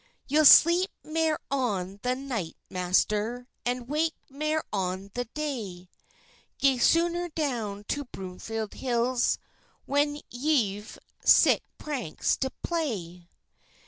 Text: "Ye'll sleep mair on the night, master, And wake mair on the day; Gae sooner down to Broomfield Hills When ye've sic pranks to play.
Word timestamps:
"Ye'll 0.27 0.45
sleep 0.45 0.89
mair 1.03 1.37
on 1.51 1.99
the 2.01 2.15
night, 2.15 2.57
master, 2.71 3.45
And 3.67 3.87
wake 3.87 4.15
mair 4.31 4.63
on 4.73 5.11
the 5.13 5.25
day; 5.35 5.89
Gae 6.57 6.79
sooner 6.79 7.29
down 7.29 7.83
to 7.89 8.05
Broomfield 8.05 8.73
Hills 8.73 9.37
When 9.85 10.19
ye've 10.31 10.97
sic 11.23 11.61
pranks 11.77 12.35
to 12.37 12.49
play. 12.63 13.29